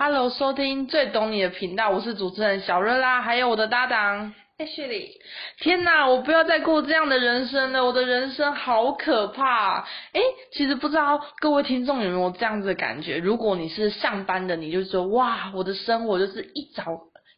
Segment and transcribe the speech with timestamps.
[0.00, 5.08] Hello，收听最懂你的频道，我是主持人小热啦，还有我的搭档 Ashley。
[5.58, 9.80] 天哪，我不要再过这样的人生了，我的人生好可怕。
[10.12, 10.22] 诶，
[10.52, 13.18] 其实不知道各位听众有没有这样子的感觉？
[13.18, 16.84] 如果你是上班的，你就说哇，我的生活就是一早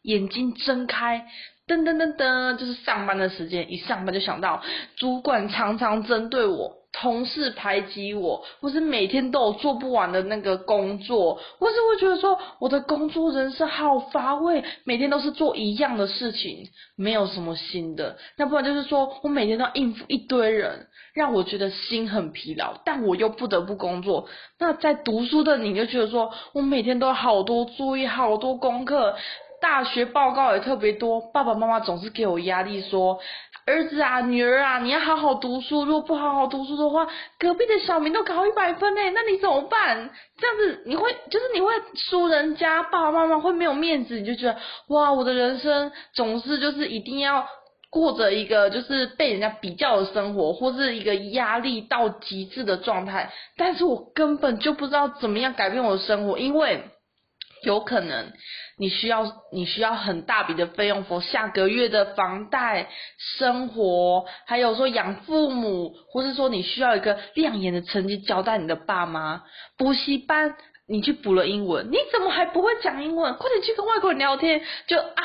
[0.03, 1.25] 眼睛睁开，
[1.67, 4.61] 噔噔噔噔，就是上班的时间，一上班就想到
[4.97, 6.80] 主管常常针对我。
[6.93, 18.17] 同事排挤我，或是每天都有做不完的那个工作，或是会觉得说我的工作人生好乏味，每天都是做一样的事情，没有什么新的。
[18.37, 24.27] 那不然就是说我每天都要应付一堆人，让我觉得心很疲劳，但我又不得不工作。
[24.59, 29.15] 那在读书的你就觉得说我每天都好多作业，好多功课，
[29.61, 33.19] 大学报告也特别多，爸爸妈妈总是给我压力说。
[33.65, 35.85] 儿子啊，女儿啊，你要好好读书。
[35.85, 37.07] 如果不好好读书的话，
[37.37, 40.09] 隔壁的小明都考一百分呢，那你怎么办？
[40.37, 44.57] 这样子你会，就是你会输人家，爸爸妈妈会没有面子，你就觉得
[44.87, 47.47] 哇，我的人生总是就是一定要
[47.89, 53.31] 过着一个就是被人家比较的生活，或是一个压力到极致的状态。
[53.57, 56.83] 但是我根本就不知道怎么样改变我的生活，因为。
[57.63, 58.33] 有可能
[58.81, 62.89] 你需要你需要很大笔的费用付下个月的房贷、
[63.37, 69.43] 生活，还有说养父母，或是说你需要一个亮眼的成绩交代你的爸妈。
[69.77, 70.55] 补习班
[70.87, 73.35] 你去补了英文，你怎么还不会讲英文？
[73.35, 75.23] 快点去跟外国人聊天，就啊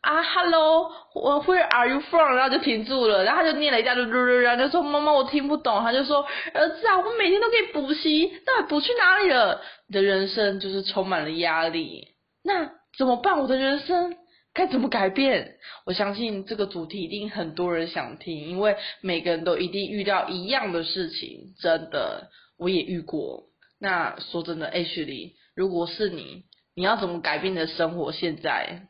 [0.00, 2.34] 啊，Hello，我 Where are you from？
[2.34, 9.60] 然后就停住了，然后他就念了一下，就然后就说妈妈我听不懂，他就说儿子啊，我每天都可以补习，到底补去哪里了？
[9.86, 13.38] 你的人生就是充满了压力，那怎么办？
[13.38, 14.16] 我的人生
[14.54, 15.58] 该怎么改变？
[15.84, 23.44] 我相信这个主题一定很多人想听，因为每个人都一定遇到一样的事情，真的，我也遇过。
[23.78, 28.12] 那说真的，H 里如果是你，你要怎么改变你的生活？
[28.12, 28.88] 现在？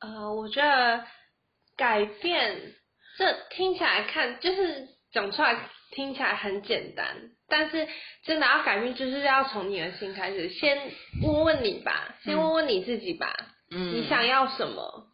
[0.00, 1.04] 呃，我觉得
[1.76, 2.74] 改变，
[3.18, 7.30] 这听起来看就是讲出来听起来很简单。
[7.56, 7.86] 但是
[8.24, 10.76] 真的要改变，就是要从你的心开始，先
[11.22, 13.32] 问问你吧，先问问你自己吧，
[13.70, 15.06] 嗯，你想要什么？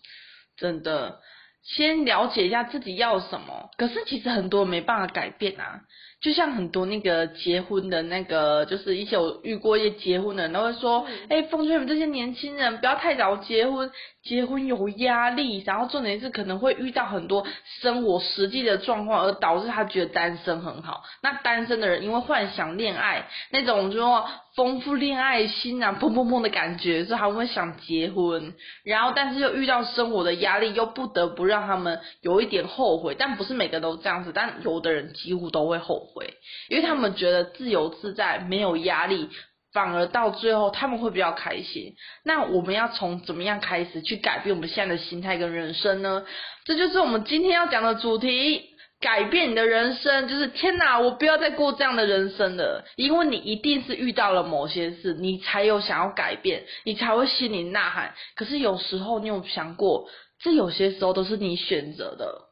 [0.56, 1.20] 真的，
[1.62, 3.68] 先了解一下自己要什么。
[3.76, 5.82] 可是其实很多没办法改变啊。
[6.22, 13.91] 就像很多那个结婚的那个，就是一些我遇过一些结婚的人都会说，哎、欸，奉劝你们这些年轻人不要太早结婚，
[14.22, 17.47] 结婚有压力，然后重点是可能会遇到很多
[17.81, 21.03] 生活实际的状况，而导致他觉得单身很好。
[21.22, 28.52] 那单身的人因为幻想恋爱那种说丰富恋爱心啊，砰砰砰的感觉，所以他们会想结婚，
[28.84, 33.16] 然后但是又遇到生活的压力，又不得不让他们有一点后悔。
[33.19, 36.09] 但不是每个都这样子，但有的人几乎都会后悔。
[36.15, 36.34] 会，
[36.69, 39.28] 因为他们觉得自由自在，没有压力，
[39.72, 41.94] 反而到最后他们会比较开心。
[42.25, 46.25] 那我们要从怎么样开始去改变我们现在的心态跟人生呢？
[46.65, 48.70] 这就是我们今天要讲的主题：
[49.00, 50.28] 改变你的人生。
[50.28, 58.15] 就是天哪，我不要再过这样的人生了，因为你一定是遇到了某些事，你才有想要改变，你才会心里呐喊。
[58.34, 60.09] 可是有时候你有想过，
[60.41, 62.43] 这有些时候都是你选择的，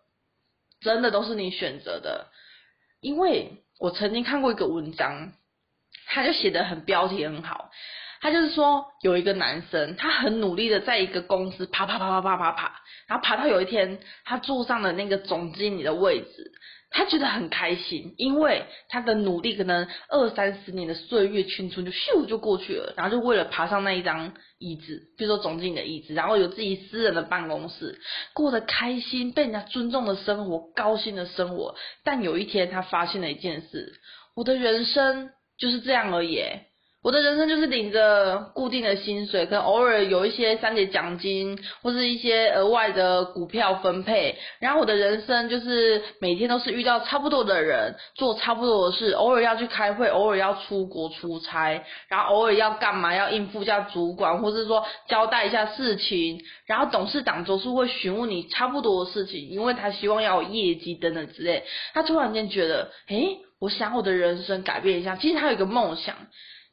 [0.80, 2.28] 真的都是你选择的。
[3.00, 5.32] 因为我曾经看过一个文章，
[6.06, 7.70] 他就写的很标题很好，
[8.20, 16.52] 他就是说有一个男生，他很努力的在一个公司爬爬爬爬爬爬爬，然后爬到有一天他坐上了那个总经理的位置。
[16.90, 28.00] 他觉得很开心，因为他的努力可能二三十年的岁月青春就咻就过去了，然后就为了爬上那一张椅子，比如说总经理的椅子，然后有自己私人的办公室，
[28.32, 31.74] 过得开心，被人家尊重的生活，高兴的生活。
[32.04, 34.00] 但有一天他发现了一件事，
[34.34, 36.42] 我的人生就是这样而已。
[37.00, 44.36] 我的人生就是领着固定的薪水，可能偶尔有一些三节奖金，或是一些额外的股票分配。
[44.58, 56.42] 然后我的人生就是每天都是遇到差不多的人，做差不多的事，偶尔要去开会，偶尔要出国出差，然后偶尔要干嘛，要应付一下主管，或是说交代一下事情。
[56.66, 61.62] 然后董事长总是会询问你差不多的事情，因为他希望要有业绩等等之类。
[61.94, 65.14] 他突然间觉得，诶，我想我的人生改变一下。
[65.14, 66.16] 其实他有一个梦想。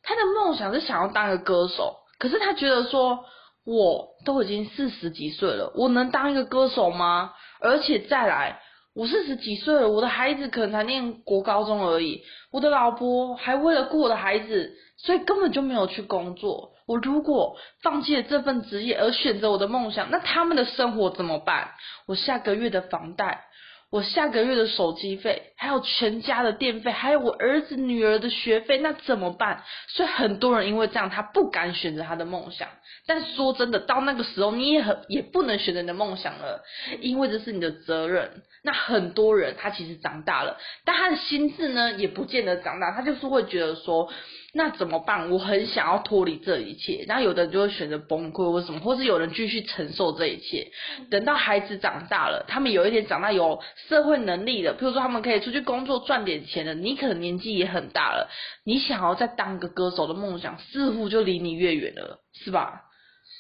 [0.05, 3.25] 他的梦想是想要当一个歌手，可是他觉得说，
[3.65, 7.33] 我都已经四十几岁了，我能当一个歌手吗？
[7.59, 8.61] 而且再来，
[8.93, 12.21] 我四十几岁了，我的孩子可能才念国高中而已，
[12.51, 16.71] 我的老婆还为了顾我的孩子，所以根本就没有去工作。
[16.85, 21.71] 我如果放弃了这份职业而选择我的梦想，那他们的生活怎么办？
[22.05, 23.45] 我下个月的房贷，
[23.91, 29.63] 我下个月的手机费，还有全家的电费，还有我儿子女儿的学费，那怎么办？
[29.87, 32.67] 所以很多人因为这样，他不敢选择他的梦想。
[33.07, 36.63] 但说真的，到那个时候，你也很也不能选择你的梦想了，
[36.99, 38.43] 因为这是你的责任。
[38.63, 44.11] 那很多人他其实长大了，但他的心智呢，也不见得长大，他就是会觉得说。
[44.57, 45.29] 那怎么办？
[45.31, 50.71] 我很想要脱离这一切，然后有的人就会选择崩溃或什么，或是有人继续承受这一切。
[51.11, 58.29] 等到孩子长大了，他们有一天长大有社会能力了，譬如说他们可以出去工作赚点钱了，你可能年纪也很大了，
[58.63, 62.83] 你想要再当个歌手的梦想似乎就离你越远了，是吧？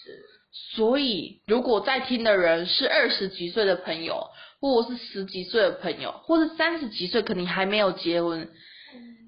[0.03, 0.75] 是。
[0.75, 4.27] 所以，如果在听的人是二十几岁的朋友，
[4.59, 8.49] 或者是十几岁的朋友，或是三十几岁，可能还没有结婚。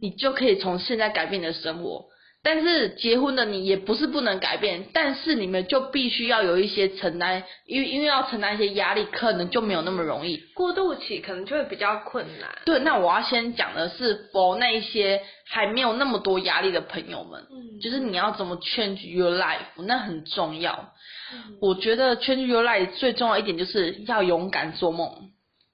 [0.01, 2.05] 你就可以从现在改变你的生活，
[2.43, 10.37] 但是结婚的你也不是不能改变，但是你们就必须要有一些承担，因为因为要承担一些压力，可能就没有那么容易。
[10.53, 12.49] 过渡期可能就会比较困难。
[12.63, 20.93] 对，那我要先讲的是，for 那一些还没有那么多压力的朋友们，嗯，就是你要怎么 change your life，那很重要。
[21.33, 25.31] 嗯，我觉得 change your life 最重要一点就是要勇敢做梦，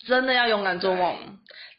[0.07, 1.15] 真的要勇敢做梦，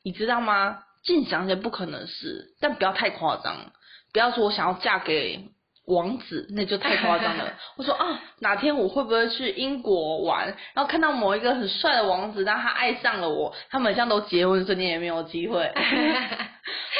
[0.04, 0.78] 你知道吗？
[1.04, 3.72] 尽想一些不可能的事，但不要太夸张。
[4.12, 5.48] 不要说我想要嫁给
[5.86, 7.52] 王子，那就太夸张了。
[7.76, 15.70] 我说啊，哪天我会不会去英国玩，然后看到某一个很帅的王子，让他爱上了我，他们像都结婚，所以你也没有机会。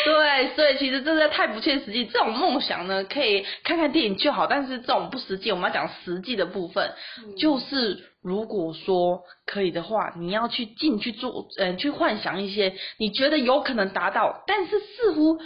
[0.04, 2.04] 对，所以其实真的太不切实际。
[2.04, 6.92] 这种梦想呢，可以看看电影就好，但是这种不实际，我们要讲实际的部分，
[7.24, 15.38] 嗯、就是如果说可以的话，你要去进去做，嗯、呃，去幻想一些你觉得有可能达到，但是似乎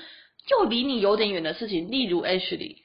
[0.50, 1.90] 又离你有点远的事情。
[1.90, 2.76] 例如 Ashley，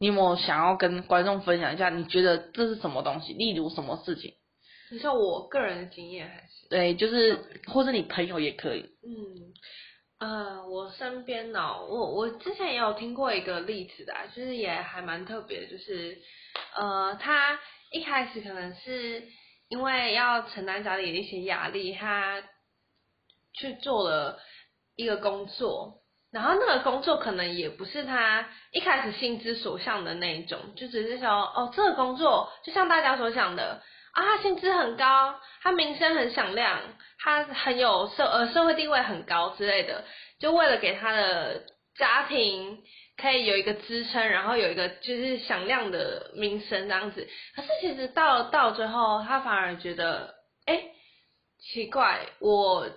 [0.00, 1.90] 你有没有想要跟观众分享一下？
[1.90, 3.34] 你觉得这是什么东西？
[3.34, 4.32] 例如什么事情？
[4.90, 6.68] 你像我个人的经验还是？
[6.70, 8.86] 对，就是或者你朋友也可以。
[9.06, 9.52] 嗯。
[10.18, 16.16] 呃，我身边呢，我我之前也有听过一个例子的，就是也还蛮特别的，就是
[16.74, 17.58] 呃，他
[17.90, 19.24] 一开始可能是
[19.68, 22.42] 因为要承担家里的一些压力，他
[23.52, 24.38] 去做了
[24.96, 26.02] 一个工作，
[26.32, 33.82] 然后那个工作可能也不是他一开始心之所向的那一种，就只是说，哦，这个工作就像大家所想的。
[34.12, 36.80] 啊，他薪资很高，他名声很响亮，
[37.18, 40.04] 他很有社呃社会地位很高之类的，
[40.40, 41.66] 就为了给他的
[41.98, 42.82] 家庭
[43.16, 47.28] 可以有一个支撑，然后有一个就是响亮的名声这样子。
[47.54, 50.34] 可是其实到到最后，他反而觉得，
[50.66, 50.82] 哎，
[51.58, 52.88] 奇怪，我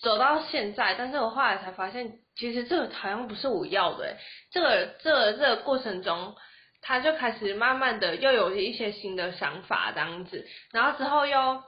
[0.00, 4.16] 走到现在，但是我后来才发现，其实这个好像不是我要的，
[4.50, 6.34] 这个这个这个过程中。
[6.82, 11.62] 他就开始慢慢的又有一些新的想法这样子，然后之后又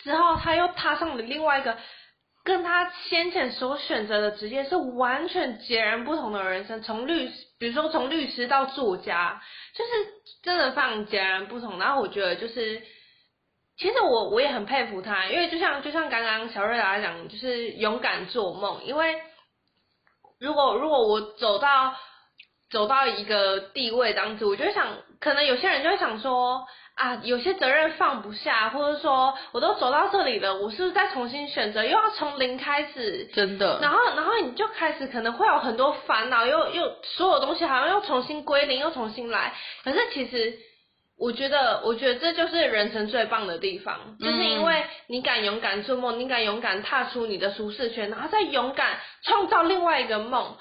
[0.00, 1.78] 之后他又踏上了另外一个
[2.44, 9.42] 跟他先前所选择的职业是完全截然不同的人生，从律比如说从律师到作家，
[9.74, 9.90] 就是
[10.42, 11.78] 真的非常截然不同。
[11.78, 12.82] 然后我觉得就是，
[13.78, 18.84] 其实我我也很佩服他，因为就像就像刚刚小瑞来讲，就是勇敢做梦。
[18.84, 19.20] 因为
[20.38, 21.96] 如果如果我走到。
[22.70, 24.88] 走到一个地位当中，我就想，
[25.20, 26.66] 可能有些人就会想说，
[26.96, 33.26] 啊，有些责任放不下，或者说，我都走到这里了，我是不是再重新选择，又要从零开始？
[33.32, 33.78] 真的。
[33.80, 39.54] 然后，然后你就开始可能会有很多烦恼，又又所有东西好像又重新归零，又重新来。
[39.84, 40.54] 可是其实，
[41.18, 50.56] 我觉得，我觉得这就是人生最棒的地方，就是因为你敢勇敢做梦，你敢勇敢踏出你的舒适圈，然后再勇敢创造另外一个梦，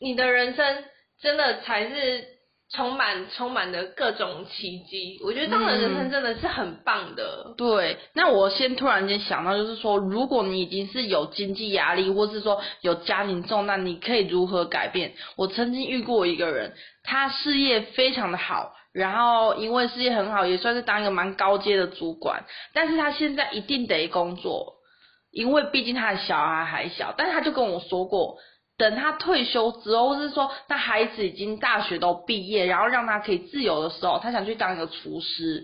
[0.00, 0.84] 你的人生。
[1.22, 2.24] 真的才是
[2.72, 7.52] 充满充满的各种奇迹，我觉得这样的人生真的是很棒的。
[7.56, 15.14] 对，那我先突然间想到，就是说，如果你已经是有经济压力，或是说有家庭重担，你可以如何改变？
[15.36, 16.72] 我曾经遇过一个人，
[17.02, 24.74] 他事业非常的好，然后因为事业很好，也算是当一个蛮高阶的主管，但是他现在一定得工作，
[25.32, 28.38] 因为毕竟他的小孩还小，但是他就跟我说过。
[28.80, 35.62] 等他退休之后，或是说他孩子已经大学都毕业，然后让他可以自由的时候，他想去当一个厨师。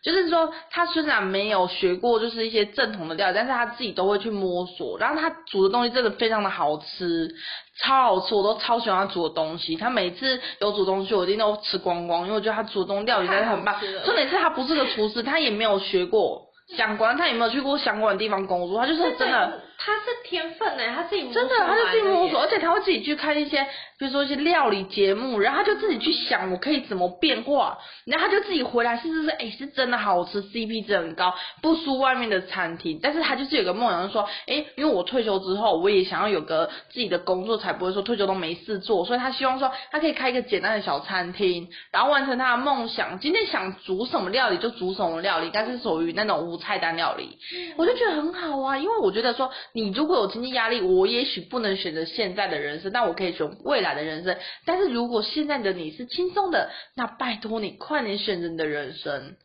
[0.00, 4.96] 就是说，他虽然没有学过，就是一些正统的料理，但是他自己都会去摸索。
[4.96, 7.34] 然后他煮的东西真的非常的好吃，
[7.80, 9.74] 超好吃，我都超喜欢他煮的东西。
[9.76, 13.74] 他每次有煮东西，我一定都吃光光，因为我觉得他煮的东西料理真的很棒。
[14.04, 16.42] 重点是他不是个厨师，他也没有学过
[16.76, 19.60] 相关，他也没有去过相关的地方工作，他就是真的。
[19.80, 23.64] 他是天分呢，他自己摸真的，他就自己摸索，而且他会自己去看一些，
[23.96, 31.32] 比如说一些料理节目，然后他就自己去想我可以怎么变化，然后他就自己回来试试试，哎，是真的好吃，CP 值很高，
[31.62, 32.98] 不输外面的餐厅。
[33.00, 43.20] 但是他就是有个梦想，就是说，哎，因为我退休之后，我也想要有个自己的工作，才不会说退休都没事做，所以他希望说他可以开一个简单的小餐厅，然后完成他的梦想。
[43.20, 47.38] 今天想煮什么料理就煮什么料理，但是属于那种无菜单料理，
[47.76, 54.36] 我就觉得很好啊，因为我觉得说你如果有经济压力，我也许不能选择现在的人生，但我可以选未来的人生。
[54.64, 59.36] 但是如果现在的你是轻松的，那拜托你快点选择你的人生。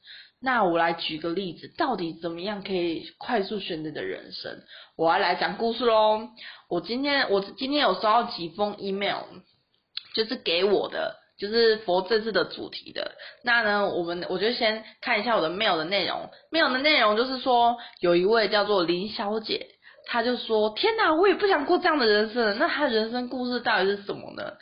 [0.42, 4.62] 那我来举个例子，到底怎么样可以快速选择的人生？
[4.98, 6.30] 我要来讲故事喽。
[6.70, 9.24] 我今天我今天有收到几封 email，
[10.16, 11.22] 就是给我的。
[11.36, 16.30] 就是佛这次的主题的，那呢，我们我就先看一下我的 mail 的内容。
[16.52, 19.68] mail 的内容就是说，有一位叫做林小姐，
[20.06, 24.54] 他就说：“天哪，我也不想过这样的人生。”那他人生故事到底是什么呢？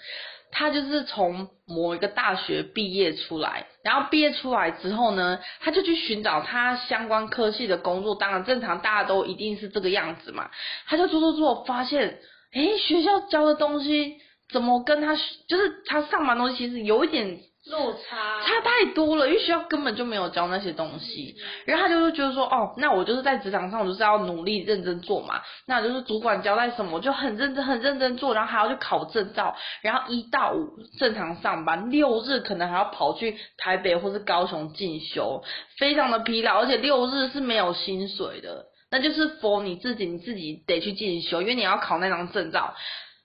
[0.52, 8.16] 他就是从某一个大学毕业出来，然后毕业出来之后呢，他就去寻找他相关科系的工作。
[8.16, 10.50] 当然，正常大家都一定是这个样子嘛。
[10.88, 12.20] 他就做做做，发现，
[12.54, 14.18] 诶，学校教的东西。
[14.52, 15.16] 怎么跟他
[15.48, 17.40] 就是他上班东西其实有一点
[17.72, 21.36] 落差，差太多了，因为学校根本就没有教那些东西。
[21.66, 25.42] 然后他就会觉得说，哦，那我就是在职场上，我就是要努力认真做嘛。
[25.66, 30.68] 那就是主管交代什么，我就很认真很认真做，然后还要去考证照，然后一到五
[31.00, 35.44] 正常上班，六日可能还要跑去台北或是高雄进修，
[35.78, 42.74] 非常的疲劳，而且六日是没有薪水的，那就是付你自己，你自己得去进修，因为你要考那张证照。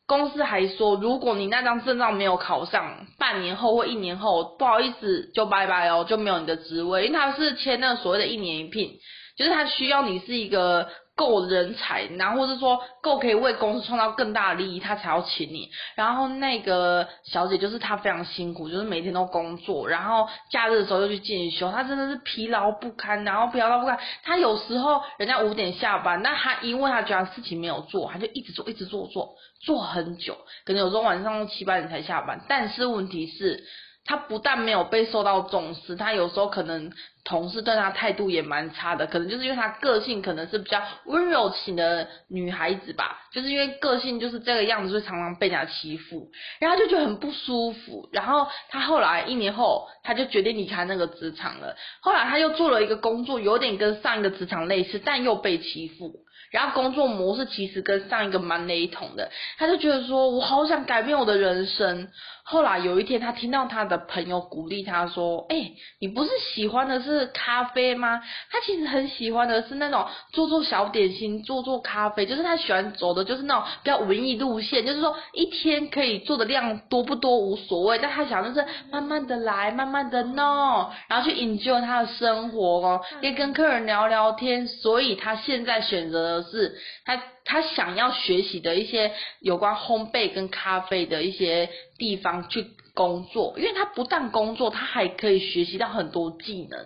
[0.06, 8.98] 公司还说，如果你那张证照没有考上，半年后或一年后，不好意思，就拜拜哦，就没有你的职位，因为他是签那所谓的一年一聘，
[9.36, 10.88] 就是他需要你是一个。
[11.16, 15.70] 够人才，然后或是说够可以为公司创造更大的利益，他才要请你。
[15.94, 23.98] 然后那个小姐就是她非常辛苦，就是每天都工作，然后假日的时候又去进修，她真的是疲劳不堪，然后疲劳不堪。
[24.22, 32.42] 她有时候人家五点下班，那她因为她觉得事情没有做，她就一直做，一直做，做做很久，可能有时候晚上七八点才下班。
[32.46, 33.64] 但是问题是，
[34.06, 36.92] 她不但没有被受到重视，她有时候可能。
[37.28, 48.08] 同事对她态度也蛮差的，可能就是因为她个性可能是比较温柔型的女孩子吧，就是因为个性就是这个样子，所以常常被人家欺负，然后就觉得很不舒服。
[48.12, 51.74] 然后她后来一年后，她就决定离开那个职场了。
[52.00, 56.20] 后来她又做了一个工作，有点跟上一个职场类似，但又被欺负。
[56.50, 62.08] 然后工作模式其实跟上一个蛮雷同的，他就觉得说，我好想改变我的人生。
[62.48, 68.22] 后来有一天，他听到他的朋友鼓励他说：“哎、欸，你不是喜欢的是咖啡吗？
[68.52, 84.68] 他其实很喜欢的是那种做做小点心、做做咖啡，就是他喜欢走的就是那种比较文艺路线，就是说一天可以做的量多不多无所谓，但他想就是慢慢的来，慢慢的弄，然后去 enjoy 她的生活哦，可以跟客人聊聊天。
[84.68, 96.80] 所以他现在选择的是他。”他想要学习的一些有关烘焙跟咖啡的一些地方去工作，因为他不但工作，他还可以学习到很多技能。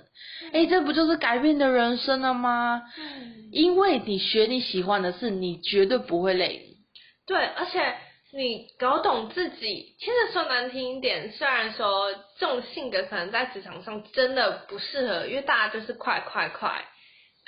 [0.52, 2.82] 哎、嗯，这不就是改变的人生了吗？
[2.98, 6.76] 嗯，因为你学你喜欢的事，你绝对不会累。
[7.26, 7.94] 对，而且
[8.34, 16.84] 你搞懂自己，其实说难听一点，虽然说这种性格可能在职场上真的不适合，因为大家就是快快快。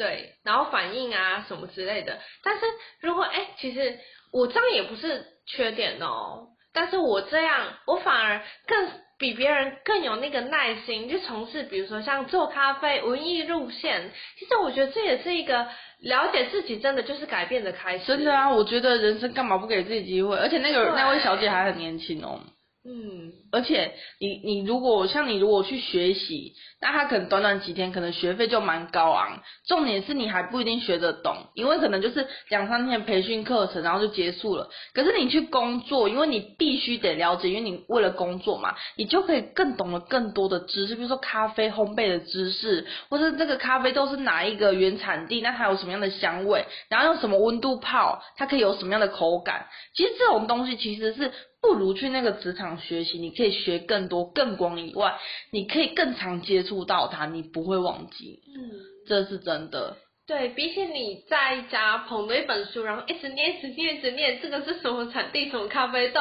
[0.02, 2.66] 对，然后反应啊什么之类的，但是
[3.00, 3.96] 如果哎，其实
[4.32, 15.68] 我这样也不是缺点哦，但是我这样我反而更比别人更有那个耐心，去从事比如说像做咖啡、文艺路线，其实我觉得这也是一个
[16.00, 18.04] 了解自己，真的就是改变的开始。
[18.04, 20.36] 真的啊，我觉得人生干嘛不给自己机会？
[20.36, 22.40] 而且那个那位小姐还很年轻哦。
[22.84, 29.40] 嗯，而且你你如果像你如果去学习，那他可能短短几天，可能学费就蛮高昂。
[29.68, 34.68] 重点是你还不一定学得懂，因为可能就是两三天培训课程，然后就结束了。
[34.94, 49.66] 可是你去工作，因为你必须得了解，因为你为了工作嘛，你就可以更懂得更多的知识，比如说咖啡烘焙的知识，或是这个咖啡豆是哪一个原产地，那它有什么样的香味，然后用什么温度泡，它可以有什么样的口感。
[49.94, 51.30] 其实这种东西其实是。
[51.62, 55.14] 不如去那个职场学习，你可以学更多更广以外，
[55.52, 58.40] 你可以更常接触到它，你不会忘记。
[58.48, 58.68] 嗯，
[59.06, 59.96] 这是真的。
[60.26, 66.20] 对，比起你在家捧着一本书，然后一直念、一直念、一直念，这个是什么产地、什么咖啡豆，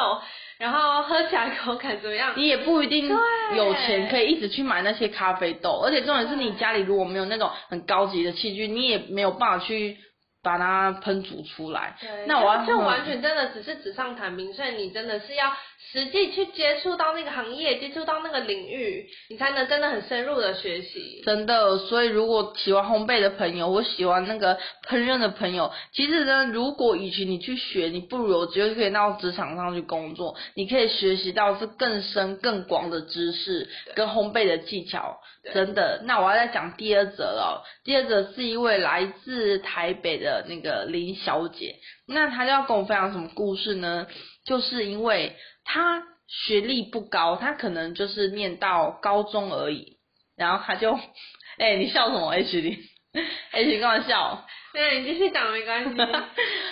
[0.59, 2.33] 然后喝起来口感怎么样？
[2.37, 3.09] 你也不一定
[3.55, 9.97] 有钱可以一直去买那些咖啡豆，而且重点是你家里如果没有那种很高级的器具，你也没有办法去。
[10.43, 11.95] 把它烹煮出来。
[12.25, 15.51] 那我要这完全真的只是纸上谈兵，所以你真的是要
[15.91, 21.21] 实际去接触到那个行业，接触到那个领域，你才能真的很深入的学习。
[21.25, 24.57] 真的，所以如果喜欢烘焙的朋友，或喜欢那个
[24.87, 35.19] 烹饪的朋友，其实呢，如果与其你去学，你不如直接可以到职场上去工作，你可以学习到是更深更广的知识跟烘焙的技巧。
[35.53, 37.63] 真的，那我要再讲第二则了。
[37.83, 41.75] 第二则是一位来自台北的那个林小姐，
[42.07, 44.05] 那她就要跟我分享什么故事呢？
[44.45, 49.97] 就是因为她学历不高，他可能就是念到高中而已，
[50.37, 50.93] 然后他就，
[51.59, 52.77] 哎、欸，你笑什么？H 林，
[53.51, 54.45] H 林干嘛笑？
[54.73, 55.97] 对，你继续讲没关系。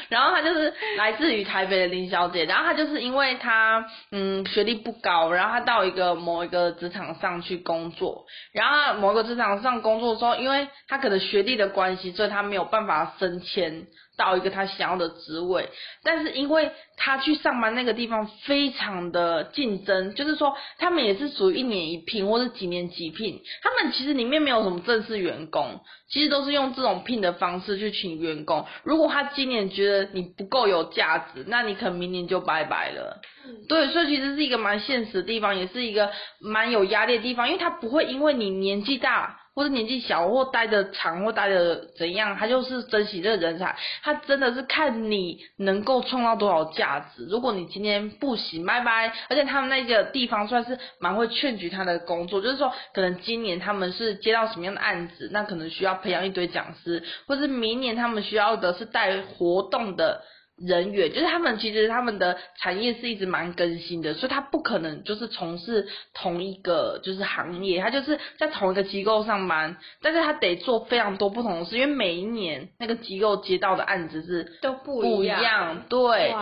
[0.08, 13.88] 然后她就是来自于台北的林小姐，然后她就是因为她嗯学历不高，然后她到一个某一个职场上去工作，然后某一个职场上工作的时候，因为她可能学历的关系，所以她没有办法升迁。
[14.20, 15.70] 到一个他想要的职位，
[16.04, 28.66] 但是因为他去上班那个地方非常的竞争，就是说他们也是属于一年一聘或者几年几聘，他们其实里面没有什么正式员工，其实都是用这种聘的方式去请员工。
[28.84, 33.22] 如果他今年觉得你不够有价值，那你可能明年就拜拜了。
[33.70, 36.12] 对，所以其实是一个蛮现实的地方，也是一个
[36.42, 39.40] 蛮有压力的地方，因为他不会因为你年纪大。
[39.60, 43.76] 或者年纪小，或待的长，或待的怎样，他就是珍惜这个人才。
[44.02, 47.26] 他真的是看你能够创造多少价值。
[47.26, 49.12] 如果你今天不行，拜拜。
[49.28, 60.24] 而且他们那个地方算是蛮会劝举他的工作，就是说，可能今年他们是接到什么样的案子，那可能需要培养一堆讲师，或是明年他们需要的是带活动的。
[60.62, 76.36] 人员就是他们，其实他们的产业是一直蛮更新的，所以他不可能就是从事同一个就是行业，他就是在同一个机构上班，但是他得做非常多不同的事，因为每一年那个机构接到的案子是都不一样，对。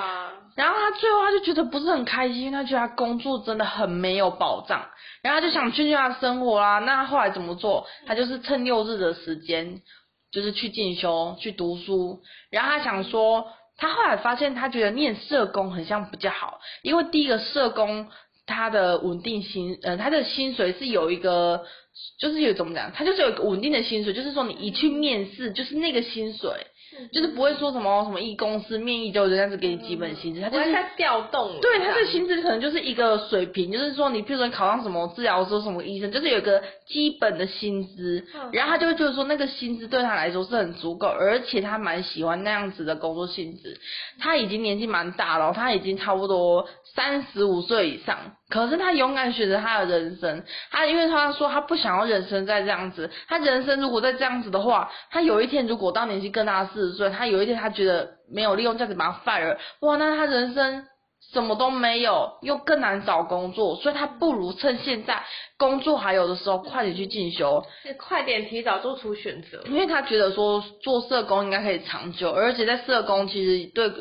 [0.55, 4.83] 然后他最后他就觉得不是很开心，他觉得他工作真的很没有保障，
[5.21, 6.79] 然后他就想去他生活啦。
[6.79, 7.85] 那他后来怎么做？
[8.07, 9.81] 他就是趁六日的时间，
[10.31, 13.45] 就是去进修去读书，然后他想说。
[13.77, 18.07] 他后来发现，他觉得念社工很像比较好，因为第一个社工
[18.45, 21.65] 他的稳定薪，呃，他的薪水是有一个，
[22.19, 26.49] 就是有怎么讲，他就是有一个稳定的薪水，就是说你一去面试就是那个薪水。
[27.11, 31.59] 就是不会说什么什么一公司面议就人家只给你基本薪资，他就是在调动。
[31.61, 43.79] 对，他这薪资可能就是一个水平，就是说你譬如说你考上什么治疗师、什么医生，就是有一个基本的薪资，然后他就会觉得说那个薪资对他来说是很足够，而且他蛮喜欢那样子的工作性质。
[44.19, 48.17] 他已经年纪蛮大了，他已经差不多三十五岁以上。
[48.49, 60.87] 可是他勇敢选择他的人生，他因为他说他不想要人生再这样子，他人生如果再这样子的话，他有一天如果到年纪更大四十岁，他有一天他觉得没有利用价值把他 fire，哇，那他人生
[61.33, 65.21] 什么都没有，又更难找工作，所以他不如趁现在
[65.57, 67.65] 工作还有的时候，快点去进修，
[67.99, 73.91] 快点提早做出选择，因为他觉得说做社工应该可以长久，而且在社工其实对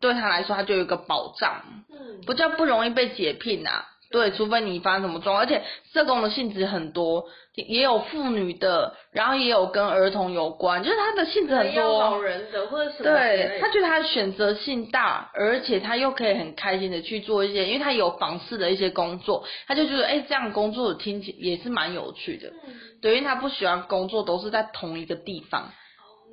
[0.00, 3.86] 对他来说他就有一个保障，嗯，不叫不容易被解聘啊。
[4.10, 11.98] 对，除非你发生什么状况，而且社工的性质很多，也有妇女的，然后也有跟儿童有关，就是他的性质很多。
[11.98, 13.10] 老人的或者什么。
[13.10, 22.50] 对，他觉得他选择性大，而且他又可以很开心的去做一些，因为他有房事的一些工作，他就觉得哎，这样工作听起也是蛮有趣的。
[22.68, 22.74] 嗯。
[23.02, 25.72] 对，因为他不喜欢工作都是在同一个地方。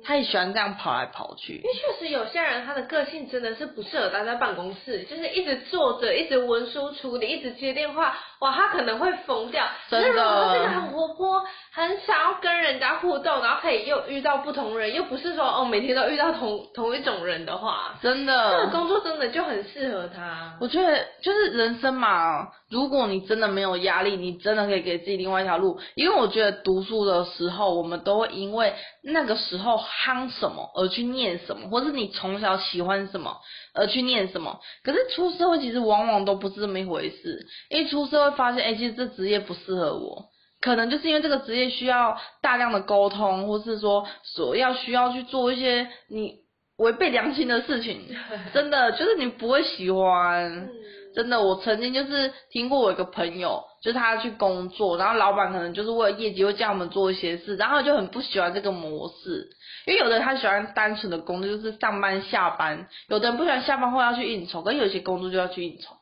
[0.04, 9.66] 他也喜欢这样跑来跑去，因为确实有些人他的个性真的是不适合待在办公室，就是一直坐着，一直文书处理，一直接电话，哇，他可能会疯掉。
[9.88, 10.08] 真的。
[10.08, 20.56] 如果他真的很活泼，很想要跟人家互动，然后可以又遇到不同人，又不是说哦每天都遇到同同一种人的话，真的，这个工作真的就很适合他。
[20.60, 25.80] 我觉得就是人生嘛，如果你真的没有压力，你真的可以给自己另外一条路。
[25.94, 29.80] 因为我觉得读书的时候，我们都会因为那个时候。
[30.02, 33.36] 夯什么而去念什么，或是你从小喜欢什么
[33.74, 34.58] 而去念什么。
[34.82, 37.46] 可是出社会其实往往都不是这么一回事。
[37.70, 40.26] 一出社会发现，哎，其实这职业不适合我，
[40.60, 46.36] 可能就是因为这个职业需要大量的沟通，或是说所要需要去做一些你
[46.78, 48.02] 违背良心的事情，
[48.52, 50.68] 真的就是你不会喜欢。
[51.14, 59.50] 真的，我曾经就是听过我一个朋友，就是他去工作，然后老板可能就是为了业绩会叫我们做一些事，然后就很不喜欢这个模式，
[59.86, 65.96] 因为有的人他喜欢单纯的工作，就是上班下班，有的人不喜欢下班后要去应酬，跟有些工作就要去应酬，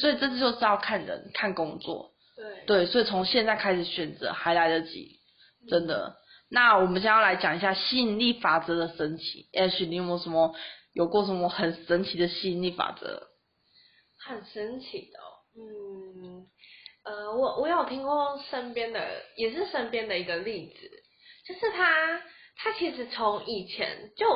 [0.00, 5.20] 所以这就是要看人看工作，对，对，所以从现在开始选择还来得及，
[5.68, 6.16] 真的。
[6.50, 9.48] 那我们现在要来讲一下吸引力法则的神奇。
[9.52, 10.54] Ash，你有没有什么
[10.92, 13.28] 有过什么很神奇的吸引力法则？
[14.18, 16.46] 很神奇的、哦，嗯，
[17.04, 19.00] 呃，我我有听过身边的，
[19.36, 20.90] 也是身边的一个例子，
[21.46, 22.22] 就是他
[22.56, 24.26] 他其实从以前就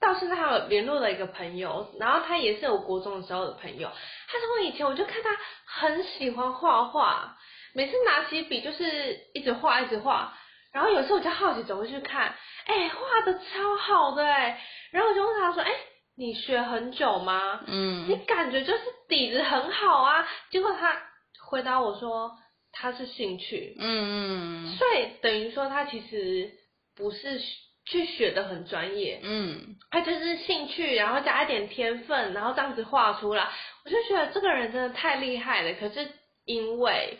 [0.00, 3.90] 到现在还有联络了一个朋友，然后他也是我国中的时候的朋友，
[4.28, 5.36] 他从以前我就看他
[5.66, 7.36] 很喜欢画画，
[7.74, 10.36] 每次拿起笔就是一直画一直画。
[10.72, 12.34] 然后有时候我就好奇走过去看，
[12.66, 14.60] 哎，画的超好的哎，
[14.90, 15.70] 然后我就问他说，哎，
[16.18, 17.60] 你学很久吗？
[17.66, 20.28] 嗯，你感觉就是底子很好啊。
[20.50, 21.00] 结果他
[21.48, 22.30] 回答我说，
[22.72, 26.50] 他是兴趣，嗯嗯，所以等于说他其实
[26.94, 27.40] 不是
[27.86, 33.48] 去学的很专业，嗯，他就是兴趣，然后加一点天分，然后这样子画出来，
[33.84, 35.72] 我就觉得这个人真的太厉害了。
[35.74, 36.08] 可是
[36.44, 37.18] 因为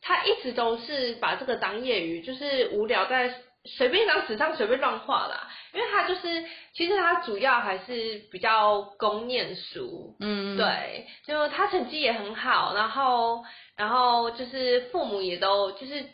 [0.00, 5.46] 他一直都是把这个当业余，就是无聊在随便一张纸上随便乱画啦。
[5.74, 13.44] 因为他就是，其实他主要还是比较攻念书，嗯，对，就他成绩也很好，然后，
[13.76, 16.06] 然后就是父母也都就是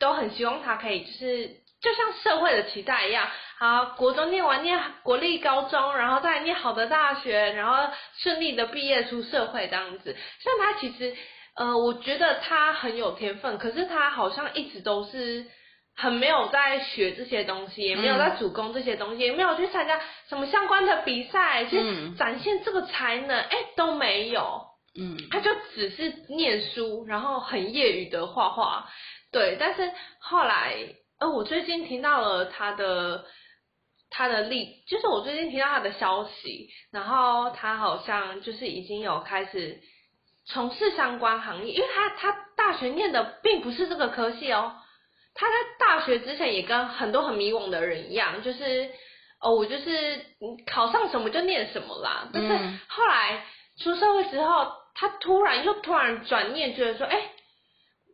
[0.00, 10.16] 都很希望他可以，就是就像社会的期待一样，好，国中念完念国立高中，然后再念好的大学，然后顺利的毕业出社会这样子。
[10.42, 11.16] 像他其实。
[11.56, 15.44] 呃，我觉得他很有天分，可是他好像一直都是
[15.94, 24.62] 很没有在学这些东西，也没有在主攻这些东西，嗯、也没有去参加什么相关的比赛，去展现这个才能，哎、欸，都没有。
[24.98, 28.88] 嗯，他就只是念书，然后很业余的画画。
[29.32, 29.90] 对，但是
[30.20, 30.76] 后来，
[31.20, 33.24] 呃，我最近听到了他的
[34.10, 39.80] 他的例，就是我最近听到他的消息，然后他好像就是已经有开始。
[40.46, 44.74] 从事相关行业，因为他他大学念的并不是这个科系哦，
[45.34, 48.90] 他在大学之前也跟很多很迷惘的人一样，就是
[49.40, 50.24] 哦，我就是
[50.66, 52.28] 考上什么就念什么啦。
[52.32, 52.48] 但是
[52.88, 53.44] 后来
[53.78, 57.30] 出社会之后，他突然又突然转念，觉得说，哎，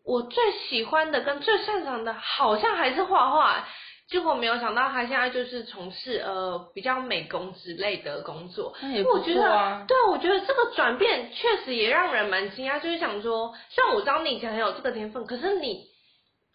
[0.06, 3.66] 我最喜欢的跟最擅长的好像还是画画。
[4.08, 8.72] 结果没有想到，他现在就是从事呃比较美工之类的工作。
[8.80, 9.20] 那也不错啊。
[9.20, 12.78] 我觉得，对，我觉得这个转变确实也让人蛮惊讶。
[12.78, 15.86] 就是想说，虽然我知道你以前很有这个天分，可是你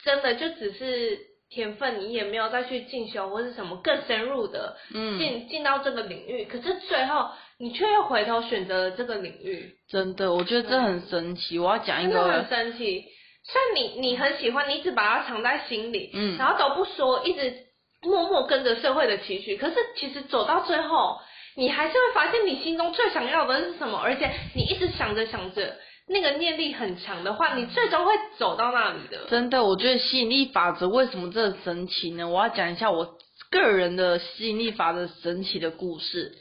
[0.01, 6.45] 真的就只是天分，你也没有再去进修或是什么更深入的进进、嗯、到这个领域。
[6.45, 9.75] 可是最后你却又回头选择了这个领域。
[9.89, 11.59] 真的，我觉得这很神奇。
[11.59, 13.03] 我要讲一个很神奇。
[13.51, 17.53] 虽然你你很喜欢，你一直把它藏在心里，嗯，然后都不说，一直
[18.01, 21.17] 默默跟着社会的期许，可是其实走到最后，
[21.55, 25.75] 你还是会发现你心中最想要的是什么，而且你一直想着想着，
[26.07, 29.25] 那个念力很强的话，你最终会走到那里的。
[29.29, 32.29] 真的，我觉得吸引力法则为什么这么神奇呢？
[32.29, 33.17] 我要讲一下我
[33.49, 36.31] 个人的吸引力法则神奇的故事。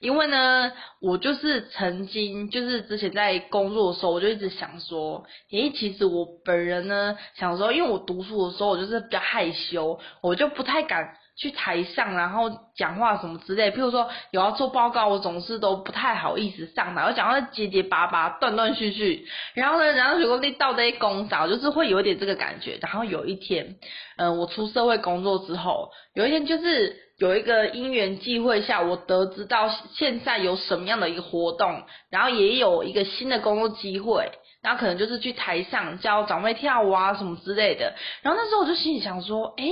[0.00, 13.70] 因为呢，我就是曾经就是之前在工作的时候，我就一直想说，诶，其实我本人呢，想说，因为我读书的时候，我就是比较害羞，我就不太敢去台上，然后讲话什么之类。
[13.70, 19.26] 譬如说有要做报告，我总是都不太好意思上台，我讲话结结巴巴、断断续续。
[19.52, 22.78] 然后呢，然后如果你到这些公司，就是会有一点这个感觉。
[22.80, 23.76] 然后有一天，
[24.16, 27.09] 嗯，我出社会工作之后，有一天就是。
[27.20, 37.92] 有一个因缘际会下，我得知到现在有什么样的一个活动，然后也有一个新的工作机会，然后可能就是去台上教长辈跳舞啊什么之类的。
[38.22, 39.70] 然后那时候我就心里想说，诶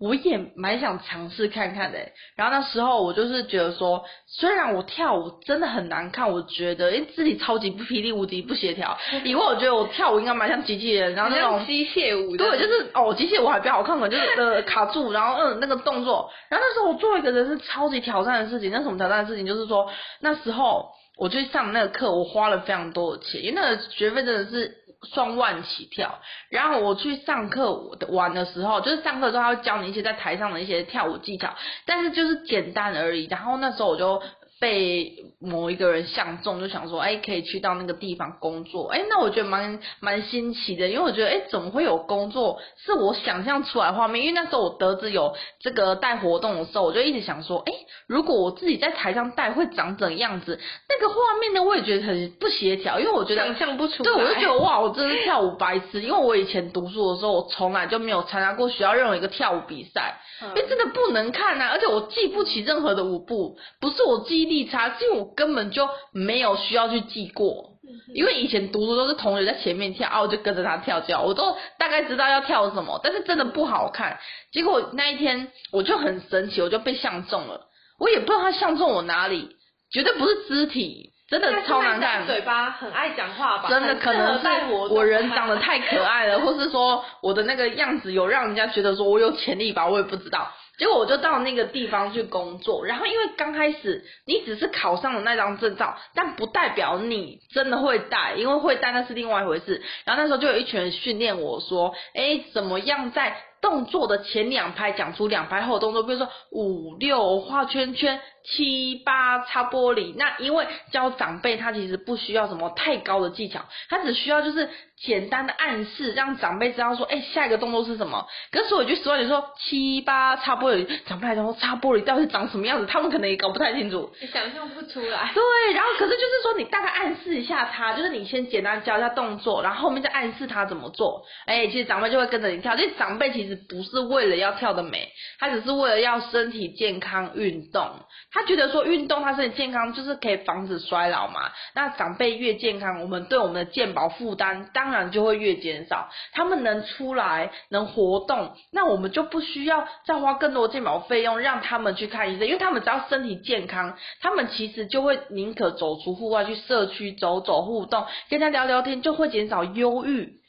[0.00, 1.98] 我也蛮想尝试看看的，
[2.34, 24.79] 然后那时候我就是觉得说，虽然我跳舞真的很难看，我觉得因为自己超级不霹雳无敌不协调， 以为我觉得我跳舞应该蛮像机器人，然后那种机械舞，对，就是哦机械舞还比较好看嘛，就是 呃卡住，然后嗯那个动作，然后那时候我做一个人是超级挑战的事情，那什么挑战的事情就是说那时候我去上那个课，我花了非常多的钱，因为那个学费真的是。
[25.02, 27.72] 双万起跳，然后我去上课
[28.08, 31.54] 玩的时候，就是上课的时候他会教你一些在台上的一些跳舞技巧，
[31.86, 33.26] 但是就是简单而已。
[33.26, 34.22] 然后那时候我就。
[34.60, 44.22] 被某一个人相中，就想说，哎，可以去到那个地方工作，哎，那我觉得蛮蛮新奇的，因为我觉得，哎，怎么会有工作是我想象出来的画面？
[44.22, 47.72] 因为那时候我得知有这个带活动的时候，我就一直想说，哎，
[48.06, 50.60] 如果我自己在台上带会长怎样子？
[50.90, 54.04] 那个画面呢，我也觉得很不协调，因为我觉得想象不出来。
[54.04, 64.49] 对，我就觉得哇，我真是跳舞白痴，因为我以前读书的时候，我从来就没有参加过学校任何一个跳舞比赛，因为真的不能看啊，而且我记不起任何的舞步，不是我记忆。
[64.50, 67.70] 力差，因为我根本就没有需要去记过，
[68.12, 74.18] 因为以前读书都是同学在前面跳，啊，我就跟着他跳跳，我都大概知道要跳什么，但是真的不好看。
[74.52, 79.56] 结果那一天我就很神奇，我就被相中了，我也不知道他相中我哪里，
[79.90, 82.26] 绝对不是肢体，真的超难看。
[82.26, 83.68] 嘴巴很爱讲话吧？
[83.68, 84.48] 真的可能是
[84.90, 90.50] 我人长得太可爱了，或是说我的那个样子有让人家觉得说我有潜力吧，我也不知道。
[90.80, 99.82] 结果我就到那个地方去工作，然后因为刚开始你只是考上了那张证照，但不代表你真的会带，因为会带那是另外一回事。
[100.06, 108.18] 然后那时候就有一群人训练我说，哎，怎么样在动作的前两拍讲出两拍后动作，比如说五六画圈圈。
[108.44, 118.26] 七八擦玻璃，那因为教长辈他其实不需要什么太高的技巧，他只需要就是简单的暗示，让长辈知道说，哎，下一个动作是什么。
[118.50, 125.30] 可是我就说，你说七八擦玻璃，长辈来讲说擦玻璃到底是长什么样子，他们可能也搞不太清楚，你想象不出来。
[125.34, 131.24] 对，然后可是就是说，你大概暗示一下他，就是你先简单教一下动作，然后后面再暗示他怎么做。
[131.46, 132.74] 哎，其实长辈就会跟着你跳。
[132.74, 137.90] 因为长辈其实不是为了要跳得美，他只是为了要身体健康运动。
[138.32, 146.08] 他觉得说运动他身体健康就是可以防止衰老嘛，那长辈越健康，我们对我们的健保负担当然就会越减少。
[146.32, 160.39] 他们能出来能活动，那我们就不需要再花更多健保费用让他们去看医生，因为他们只要身体健康，他们其实就会宁可走出户外去社区走走互动，跟他聊聊天，就会减少忧郁。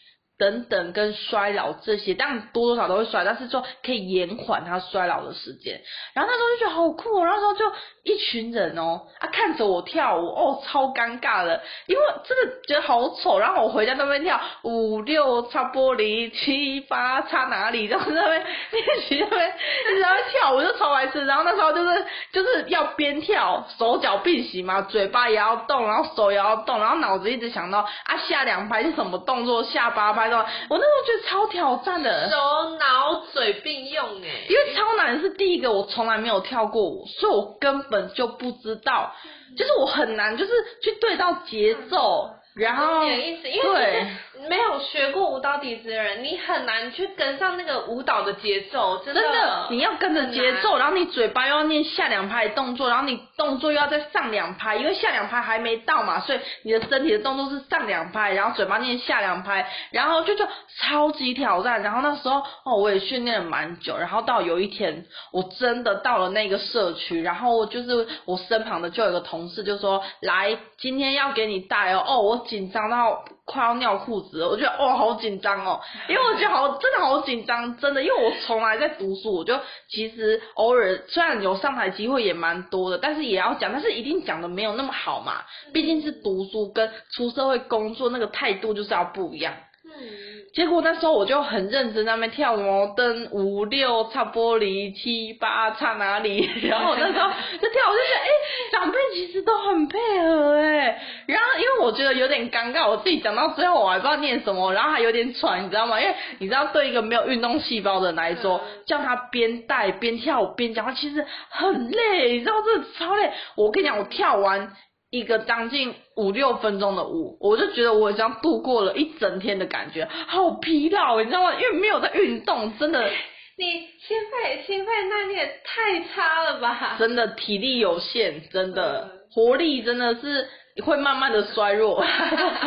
[0.41, 5.80] 等等跟衰老这些，当然多多少都会衰，但是说可以延缓它衰老的时间。
[6.15, 13.37] 然后那时候就觉得好酷哦，然后那时候就一群人哦啊看着我跳舞哦，超尴尬的，因为真的觉得好丑。
[13.37, 21.23] 然后我回家那边跳五六擦玻璃，七八擦哪里，然后那边 练习那边一直在跳舞，就超白痴。
[21.25, 30.31] 然后那时候就是就是要边跳手脚并行嘛，嘴巴也要动，然后手也要动，然后脑子一直想到啊下两拍是什么动作，下八拍。
[30.31, 39.13] 我那时候觉得超挑战的，手脑嘴并用哎，因为超难是第一个，我从来没有跳过舞，所以我根本就不知道，
[39.56, 40.51] 就是我很难就是
[40.82, 44.07] 去对到节奏，然后有意思，因为对。
[44.49, 49.21] 没有学过舞蹈底子的人，你很难去跟上那个舞蹈的节奏，真的。
[49.21, 60.43] 真的，你要跟着节奏，然后你嘴巴又要念下两拍的动作，然后你动作又要再上两拍，因为下两拍还没到嘛，所以你的身体的动作是上两拍，然后嘴巴念下两拍，然后就就
[60.79, 61.83] 超级挑战。
[61.83, 73.23] 然后那时候哦，我也训练了蛮久，然后到有一天我真的到了那个社区，然后就是我身旁的就有一个同事就说，来，今天要给你带哦，哦，我紧张到。
[73.43, 85.41] 快要尿裤子了，我觉得哇好紧张哦， 因为我觉得好真的好紧张，真的，因为我从来在读书，我就其实偶尔虽然有上台机会也蛮多的，但是也要讲，但是一定讲的没有那么好嘛，
[85.73, 89.54] 毕竟是读书跟出社会工作那个态度就是要不一样。
[89.84, 90.30] 嗯。
[90.53, 106.01] 结果那时候我就很认真在那边跳什么登五六擦玻璃七八擦哪里，然后那时候就跳，我就觉得哎、欸，长辈其实都很配合哎，然后因为我觉得有点尴尬，我自己讲到最后我还不知道念什么，然后还有点喘，你知道吗？
[106.01, 113.31] 因为你知道对一个没有运动细胞的人来说，叫他边带边跳舞边讲话，其实很累，你知道这超累。
[113.55, 114.73] 我跟你讲，我跳完。
[115.12, 121.54] 一个将近五六分钟的舞，我就觉得我好像度过了一整天的感觉，好疲劳，你知道吗？
[121.54, 123.08] 因为没有在运动，真的。
[123.58, 123.65] 你
[124.00, 126.95] 心肺心肺耐力也太差了吧？
[126.97, 130.47] 真的体力有限，真的活力真的是
[130.84, 132.04] 会慢慢的衰弱。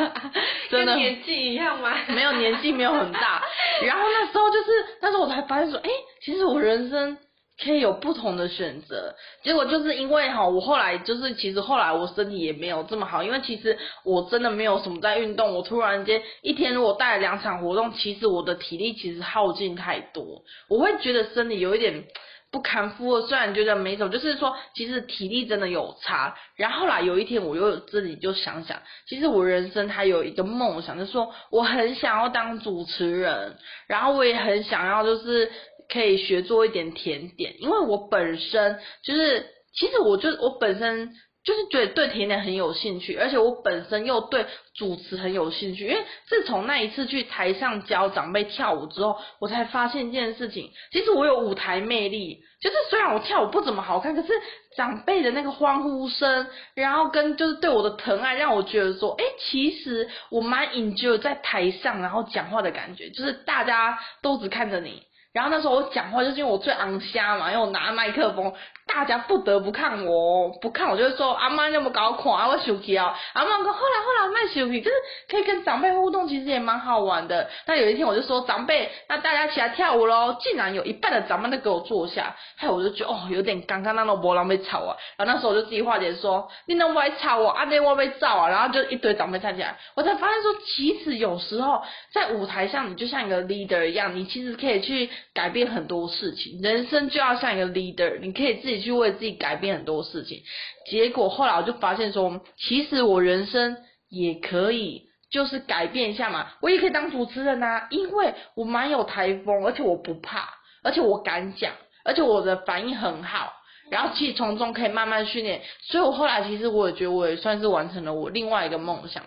[0.71, 0.93] 真的。
[0.93, 1.97] 跟年纪一样吗？
[2.09, 3.43] 没有年纪没有很大，
[3.83, 5.91] 然后那时候就是，但是我才发现说，哎，
[6.23, 7.17] 其实我人生。
[7.62, 9.14] 可以有不同的选择，
[9.45, 22.03] 结果就是因为哈，我后来就是其实后来我身体也没有这么好，因为其实我真的没有什么在运动，我突然间一天如果带了两场活动，其实我的体力其实耗尽太多，我会觉得身体有一点
[22.51, 26.37] 不堪负荷，虽然觉得没什么，就是说其实体力真的有差。
[26.57, 35.49] 然后后来有一天我又自己就想想，其实我人生还有一个梦想，就是说我很想要当主持人，然后我也很想要就是。
[35.88, 41.12] 可以学做一点甜点，因为我本身就是，其实我就我本身
[41.44, 45.87] 就是觉得对甜点很有兴趣，而且我本身又对主持很有兴趣。
[45.87, 52.40] 因为自从那一次去台上教长辈跳舞之后，我才发现一件事情，其实我有舞台魅力。
[52.62, 54.33] 就是虽然我跳舞不怎么好看，可是
[54.75, 65.03] 长辈的那个欢呼声，然后跟就是对我的疼爱，让我觉得说，哎，其实我蛮 enjoy 在台上然后讲话的感觉，就是大家都只看着你。
[65.35, 68.55] 然后那时候我讲话就是因为我最昂虾嘛，因为我拿麦克风。
[68.87, 73.18] 大家不得不看我，不看我就会说阿妈那么搞款啊，我生气啊。
[73.33, 74.97] 阿妈说后来后来卖生气，就是
[75.29, 77.49] 可以跟长辈互动，其实也蛮好玩的。
[77.66, 80.37] 那有一天我就说长辈，那大家起来跳舞喽！
[80.38, 84.94] 竟然有一半的长辈都给我坐下，害我就觉得哦有点尴尬，那种波浪被吵啊。
[85.16, 88.51] 然后那时候我就自己化解说，你能不爱吵我，阿爹我被照啊。
[88.51, 96.61] 然后就一堆长辈站起来，我才发现说，其实有时候在舞台上，你就像一个 leader 一样，你其实可以去改变很多事情。
[96.61, 98.85] 人生就要像一个 leader，你可以自己。
[98.85, 100.43] 去为自己改变很多事情，
[100.91, 103.79] 结果后来我就发现说，其实我人生
[104.11, 110.51] 也可以，就是改变一下嘛，我也可以当主持人啊，因为我蛮有台风，而且我不怕，
[110.83, 111.73] 而且我敢讲，
[112.05, 113.55] 而且我的反应很好，
[113.91, 119.25] 然后其实从中可以慢慢训练，所以我后来其实我也觉得我也算是完成了我另外一个梦想。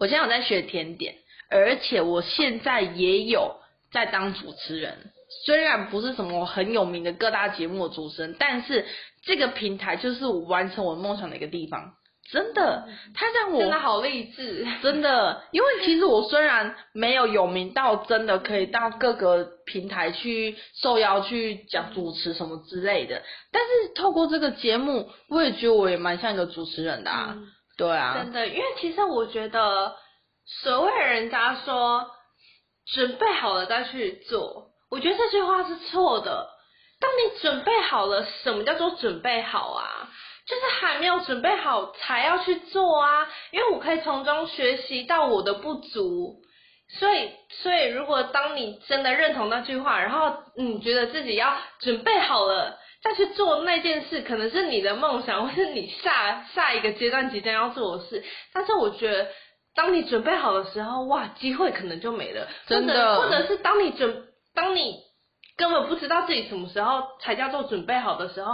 [0.00, 1.14] 我现在有在学甜点，
[1.50, 3.59] 而且我现在也有
[3.92, 5.12] 在当主持人。
[5.44, 8.84] 虽然不是什么很有名的各大节目的主持人，但是
[9.24, 11.94] 这个平台就是我完成我梦想的一个地方。
[12.32, 14.64] 真的，他让我真的好励志。
[14.82, 27.34] 真的，因为其实我虽然没有有名到真的可以到各个平台去受邀去讲主持什么之类的，但是透过这个节目，我也觉得我也蛮像一个主持人的啊。
[27.36, 29.96] 嗯、对啊，真的，因为其实我觉得，
[30.62, 32.06] 所谓人家说
[32.94, 34.66] 准备好了再去做。
[34.90, 36.48] 我觉得这句话是错的。
[37.00, 40.08] 当你准备好了，什么叫做准备好啊？
[40.46, 43.28] 就是还没有准备好才要去做啊。
[43.52, 46.42] 因为我可以从中学习到我的不足。
[46.98, 58.24] 所以，所以如果当你真的认同那句话，然后你觉得自己要准备好了再去做那件事，可能是你的梦想，或是你下下一个阶段即将要做的事。
[58.52, 59.28] 但是我觉得，
[59.74, 62.48] 当你准备好的时候，哇，机会可能就没了。
[62.66, 63.20] 真的。
[63.20, 64.96] 或者是当你准当你
[65.56, 68.52] 根本不知道自己什么时候才叫做准备好的时候，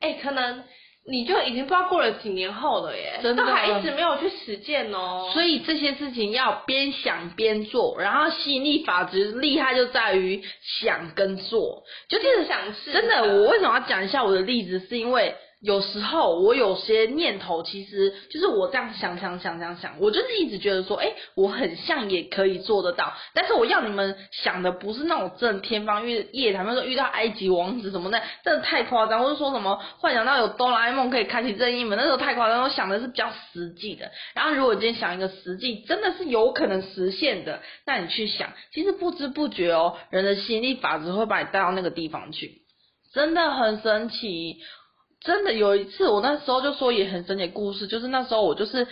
[0.00, 0.62] 哎、欸，可能
[1.08, 5.30] 你就已经不知道过了几年后了耶，真的，都还一直没有去实践哦。
[5.32, 10.42] 所以这些事情要边想边做，然后吸引力法则厉害就在于
[10.80, 13.22] 想跟做，就是想是真的。
[13.22, 14.78] 我为什么要讲一下我的例子？
[14.80, 15.34] 是因为。
[15.62, 23.12] 有时候我有些念头，其实就是我这样想想想想想，我就是一直觉得说，哎，我很像也可以做得到。
[23.34, 29.22] 但是我要你们想的不是那种真的天方夜夜谭，他们说遇到埃及王子什么的，真的太夸张。
[29.22, 32.62] 或者说什么幻想到有哆啦 A 梦可以开启任意门，那时候太夸张。
[32.62, 34.10] 我想的是比较实际的。
[34.34, 42.62] 然后如果今天想一个实际，真的是有可能实现的，那你去想，其实不知不觉哦，人的吸引力法则会把你带到那个地方去，
[43.12, 44.56] 真的很神奇。
[45.20, 48.86] 真的有一次，我那时候就说也很神奇的故事，就是那时候我就是，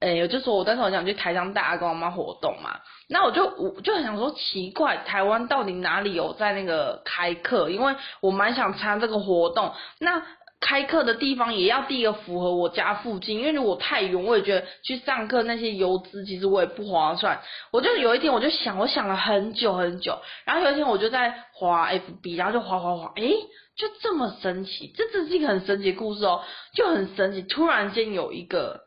[0.00, 7.68] 哎，我，就说我那时候想去台商大跟我妈活动嘛，那我就我就很想说奇怪，台湾到底哪里有在那个开课？
[7.68, 10.22] 因为我蛮想参加这个活动，那
[10.64, 17.42] 开课的地方也要第一个符合我家附近，因为如果太远，我也觉得去上课那些油资其实我也不划算。
[17.70, 23.36] 我就有一天我就想，我想了很久很久，然后有一天我就在滑 FB，然后就滑滑滑，诶、欸
[23.76, 26.42] 就这么神奇，这真是一个很神奇的故事哦，
[26.74, 27.42] 就很神奇。
[27.42, 28.80] 突然间有一个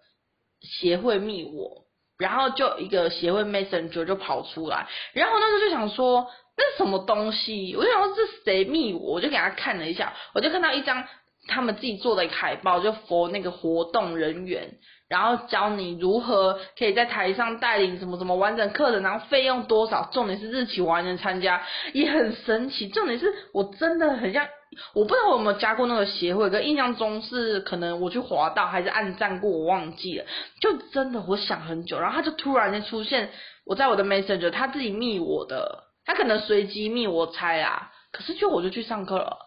[0.61, 1.85] 协会密我，
[2.17, 7.75] 然后就一个协会 Messenger 就跑出来，然后那时候就想说，那什么东西？
[7.75, 9.13] 我就想说这是谁密我？
[9.15, 11.05] 我就给他看了一下，我就看到一张
[11.47, 14.75] 他们自己做的海报，就佛那个活动人员。
[15.09, 21.61] 然后教你如何可以在台上带领什么什么完整课程，然后费用多少，重点是日期我还能参加，
[21.93, 22.89] 也很神奇。
[22.89, 24.45] 重点是我真的很像，
[24.93, 30.25] 我不知道我有没有加过那个协会，可印象中是可能我去滑到还是按赞过，我忘记了。
[30.59, 33.29] 就真的我想很久，然后他就突然间出现，
[33.65, 39.37] 我在我的 Messenger，他自己密我的，他可能随机密我猜啊，可是就我就去上课了。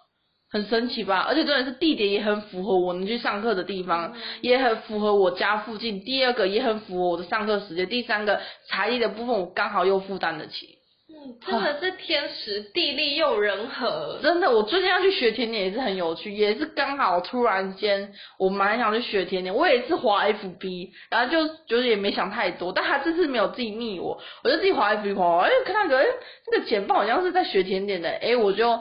[0.53, 1.25] 很神奇吧？
[1.29, 6.01] 而且真的是地点也很符合我能去上课的地方，嗯、也很符合我家附近。
[6.01, 7.87] 第二个也很符合我的上课时间。
[7.89, 10.77] 第三个才艺的部分我刚好又负担得起。
[11.13, 14.19] 嗯，真的是天时地利又人和。
[14.23, 19.55] 真的，我最近要去学甜点也是很有趣，也是刚好突然间我蛮想去学甜点。
[19.55, 26.07] 我也是滑 FB，然后就就是也没想太多，但他这次没有自己密我，我就自己滑 FB 滑，哎，看那个哎
[26.51, 28.77] 那个简报好像是在学甜点的，哎我就。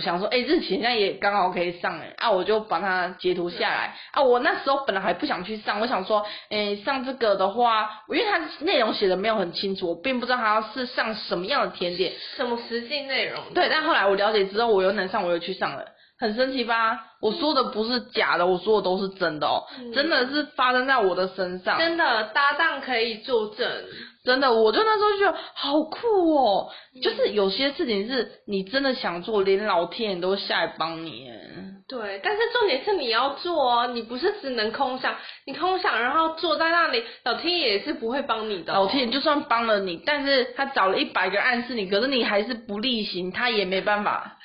[0.00, 4.22] 我想说，哎、欸，日期现在也刚好可以上哎，啊，我就把它截图下来啊。
[4.22, 13.42] 我那时候本来还不想去上，我想说，哎、欸，上这个的话，因为它内容写的没有很清楚，我并不知道它是上什么样的甜点，什么实际内容。
[13.52, 15.84] 对，但后来我了解之后，我又能上，我又去上了，
[16.18, 16.98] 很神奇吧？
[17.20, 21.78] 我说的不是假的，我说的都是真的哦，嗯、真的是发生在我的身上。
[21.78, 23.70] 真的搭档可以作证。
[24.22, 31.30] 真的，我就那时候就觉得好酷哦，嗯、就是有些事情是你真的想做，连老天爷都下来帮你。
[31.88, 35.16] 对，但是重点是你要做哦，你不是只能空想，
[35.46, 38.84] 你空想然后坐在那里，老天爷也是不会帮你的、哦。
[38.84, 44.36] 老天爷就算帮了你，但是他找了一百个暗示你，可是你还是不力行，他也没办法。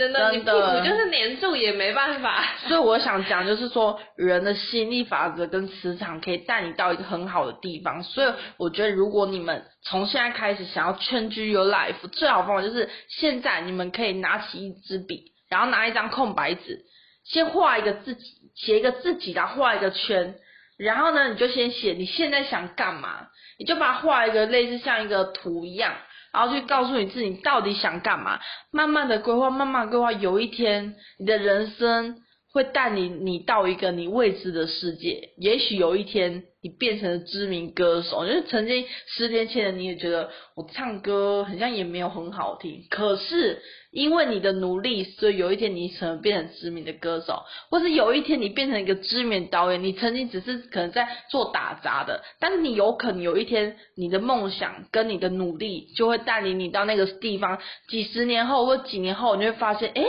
[0.00, 2.42] 真的，真的，你屁股就是黏住也没办法。
[2.66, 8.02] 所以我想讲，就是说人的吸引力法则跟磁场可以带你到一个很好的地方。
[8.02, 16.80] 所以我觉得，如果你们从现在开始想要 change your life，最好方法就是现在你们可以拿起一支笔，然后拿一张空白纸，
[17.26, 18.24] 先画一个自己，
[18.56, 20.34] 写一个自己，然后画一个圈，
[20.78, 23.28] 然后呢，你就先写你现在想干嘛，
[23.58, 25.94] 你就把它画一个类似像一个图一样。
[26.32, 28.38] 然后去告诉你自己到底想干嘛，
[28.70, 32.22] 慢慢的规划，慢慢规划，有一天你的人生
[32.52, 35.30] 会带你，你到一个你未知的世界。
[35.36, 43.60] 也许有一天你变成了知名歌手，就是曾经十年前的你也觉得我唱歌好像也没有很好听，可是。
[43.92, 49.82] 因为你的努力，所以有一天你可能变成知名的歌手，或者有一天你变成一个知名导演。
[49.82, 57.58] 你曾经只是可能在做打杂的，但是你有可能有一天，你的梦想跟你的努力就会带领你到那个地方。
[57.88, 60.06] 几十年后或几年后，你会发现，诶，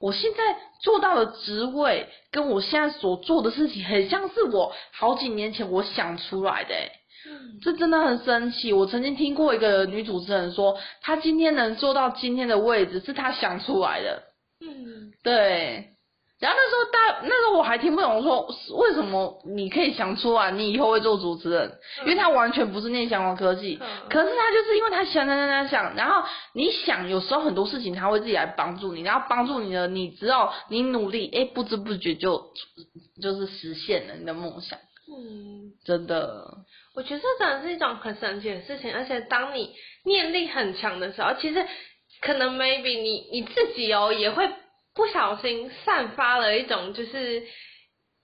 [0.00, 0.38] 我现在
[0.80, 6.90] 做到的职位，跟我现在所做的事情，很像是我好几年前我想出来的，诶。
[7.62, 8.72] 这真的很神奇。
[8.72, 14.22] 我曾经听过一个女主持人说，她今天能做到今天的位置，是她想出来的。
[14.62, 15.90] 嗯，对。
[16.40, 21.70] 然后那时候大，那时候我还听不懂，说为什么你可以想出来，你以后会做主持人？
[22.00, 23.78] 因为他完全不是念相关科技，
[24.08, 32.50] 可是他就是因为他想想想想想，然后你想，有时候很多事情他会自己来帮助你，然后帮助你的，你知道你努力，哎，不知不觉就
[33.20, 34.78] 就是实现了你的梦想。
[35.12, 36.46] 嗯，真的。
[36.94, 39.74] 我觉得这真的是一种很神奇的事情，而且当你
[40.04, 41.66] 念力很强的时候，其实
[42.22, 44.48] 可能 maybe 你你自己哦也会
[45.00, 47.42] 不小心散发了一种就是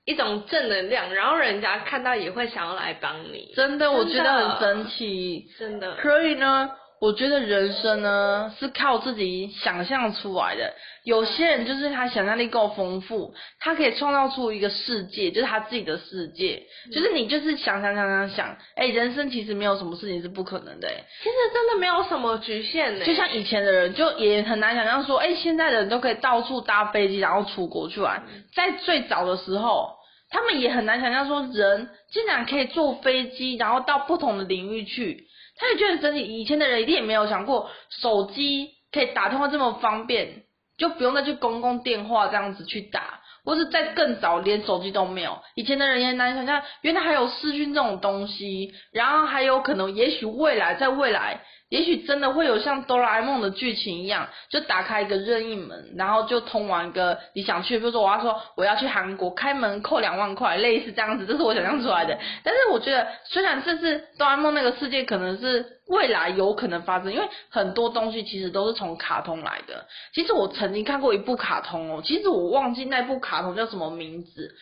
[0.05, 3.55] 一种正能量，然后人家看到也会想要来帮你。
[3.57, 5.97] 真的，我觉得很神奇，真的。
[6.03, 10.73] 所以呢，我觉得人生呢是靠自己想象出来的。
[11.05, 16.63] 有些人就是他想象力够丰富，他可以创造出一个世界，就是他自己的世界。
[16.87, 23.05] 嗯、就是你就是想想想想想，哎、欸，人生其实没有什么事情是不可能的，哎，其实真的没有什么局限的。
[23.05, 28.25] 就像以前的人，就也很难想象说，哎、欸，现在的人都可以到处搭飞机，然后出国去玩。
[28.27, 29.91] 嗯、在最早的时候，
[30.31, 35.26] 他们也很难想象说，人竟然可以坐飞机，然后到不同的领域去。
[35.59, 40.43] 他也觉得真的，以前的人一定也没有想过，手机可以打通话这么方便。
[40.79, 51.41] 就不用再去公共电话这样子去打，或是在更早连手机都没有，以前的人也很难想象，原来还有视讯这种东西，然后还有可能，也许未来，在未来。
[51.69, 62.17] 也许真的会有像哆啦 A 梦的剧情一样，就打开一个任意门，然后就通往一个你想去，比如说我要说我要去韩国，开门扣两万块，类似这样子，这是我想象出来的。
[62.45, 69.87] 但是我觉得，虽然这是哆啦 A 梦那个世界，可能是未来有可能发生，因为很多东西其实都是从卡通来的。
[70.15, 74.55] 其实我曾经看过一部卡通哦，其实我忘记那部卡通叫什么名字，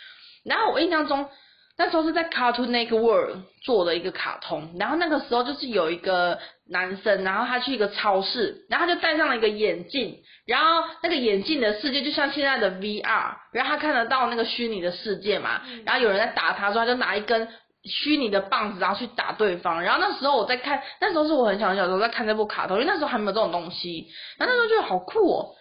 [0.44, 1.28] 然后我印象中。
[1.76, 17.48] 那时候是在 Cartoon Network 做的一个卡通，然后那个时候就是有一个男生，然后他去一个超市，然后他就戴上了一个眼镜，然后那个眼镜的世界就像现在的 VR，然后他看得到那个虚拟的世界嘛，然后有人在打他，说他就拿一根
[17.82, 24.06] 虚拟的棒子，然后去打对方，然后那时候我在看，那时候是我很小很小的时候在看这部卡通，因为那时候还没有这种东西，
[24.38, 25.54] 然后那时候就好酷哦。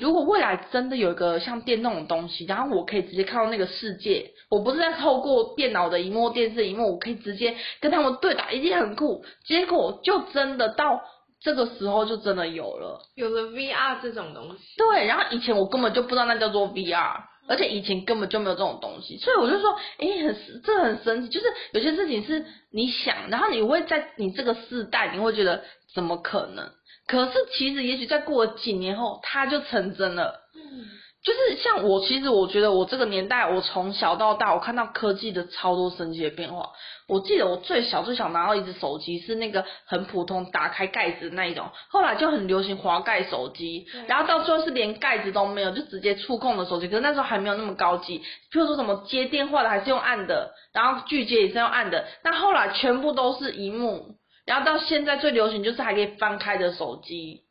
[0.00, 9.24] 如果未来真的有一个像电动的东西，然后我可以直接看到那个世界，我不是在透过电脑的荧幕、电视荧幕，我可以直接跟他们对打，一定很酷。
[9.44, 11.00] 结果就真的到
[11.40, 14.76] 这个时候就真的有了，有了 VR 这种东西。
[14.76, 17.16] 对，然后以前我根本就不知道那叫做 VR，
[17.46, 25.62] 而且以前根本就没有这种东西，所以我就说，诶，很这很神奇，就是有些事情是你想，然后你会在你这个世代，你会觉得
[25.94, 26.70] 怎么可能？
[27.08, 30.42] 可是其实，也许再过了几年后，它就成真了。
[30.54, 30.84] 嗯，
[31.24, 36.68] 就是像我，其实我觉得我这个年代，我从小到大，我看到科技的超多神奇的变化。
[37.08, 46.88] 我记得我最小最小拿到一只手机是那个很普通，打开盖子的那一种，后来就很流行滑盖手机，然后到最后是连盖子都没有，就直接触控的手机。
[46.88, 48.18] 可是那时候还没有那么高级，
[48.52, 54.17] 譬如说什么接电话的还是用按的，然后拒接也是用按的，那后来全部都是荧幕。
[54.48, 57.42] 然后到现在最流行就是还可以翻开的手机，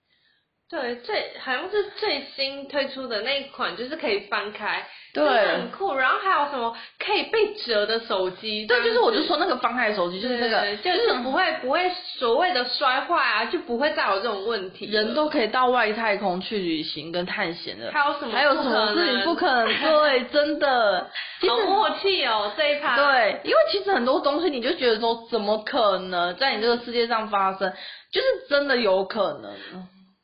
[0.69, 5.95] 对，最好像是最新推出的那一款，就是可以翻开，对，很酷。
[5.95, 8.65] 然后还有什么可以被折的手机？
[8.65, 11.89] 对，就是我就说那个翻开的手机，就是那个，就是不会不会
[12.19, 14.85] 所谓的摔坏啊，就不会再有这种问题。
[14.87, 18.33] 人都可以到外太空去旅行跟探险的，还有什么？
[18.33, 19.67] 还有什么事情不可能？
[19.79, 21.09] 对，真的，
[21.47, 22.97] 好默契哦，这一趴。
[22.97, 27.71] 对，因为其实很多东西你就觉得说，怎么可能在你这个世界上发生？
[28.11, 29.53] 就是真的有可能。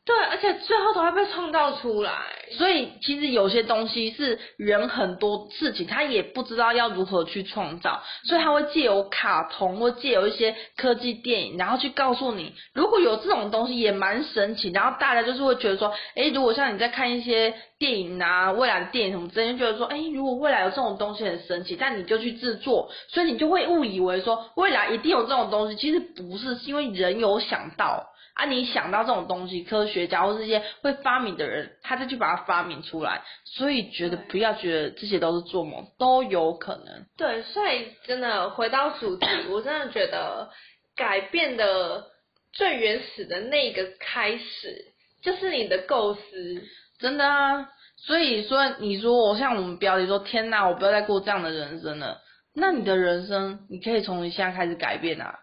[0.06, 2.12] 对，而且最后都会被创造出来。
[2.52, 14.70] 所以其实有些东西是人很多事情他也不知道要如何去创造，所以他会借由卡通或借由一些科技电影，然后去告诉你，如果有这种东西也蛮神奇。
[14.70, 28.10] 然后大家就是会觉得说，哎，如果像你在看一些电影啊，未来的电影什么之类，觉得说，哎，如果未来有这种东西很神奇，但你就去制作，所以你就会误以为说未来一定有这种东西，其实不是，是因为人有想到。
[28.34, 37.06] 啊，你想到这种东西，科学家或是一些会发明的人，他再去把它发明出来，所以觉得不要觉得这些都是做梦，都有可能。
[37.16, 40.50] 对，所以真的回到主题，我真的觉得
[40.96, 42.06] 改变的
[42.52, 44.84] 最原始的那个开始，
[45.22, 46.20] 就是你的构思。
[47.00, 47.68] 真的啊，
[47.98, 52.20] 所以说你说我像我们标题说，天哪，我不要再过这样的人生了。
[52.54, 55.38] 那你的人生，你可以从你现在开始改变啊。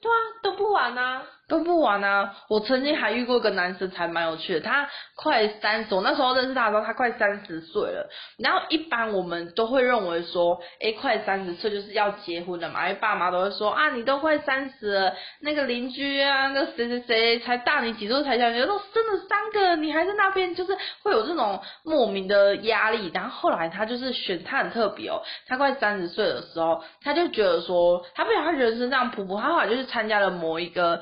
[0.00, 1.22] 对啊，都不晚啊。
[1.54, 2.34] 都不晚啊！
[2.48, 4.60] 我曾经还遇过一个男生，才蛮有趣的。
[4.60, 8.10] 他快三十，我那时候认识他的时候，他快三十岁了。
[8.38, 23.12] 然后一般我们都会认为说，哎，快三十岁就是要结婚了嘛，因为爸妈都会说啊，你都快三十了，那个邻居啊，那谁谁谁才大你几岁才结婚，真的三个，你还在那边，就是会有这种莫名的压力。
[23.14, 31.00] 然后后来他就是选，他很特别哦，他快三十岁的时候，他就觉得说，他不想他人生这样普普，他后来就是参加了某一个。